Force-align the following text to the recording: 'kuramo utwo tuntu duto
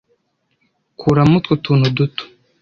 'kuramo 0.97 1.35
utwo 1.39 1.53
tuntu 1.63 1.85
duto 1.97 2.23